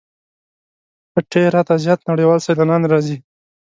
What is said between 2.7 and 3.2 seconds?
راځي.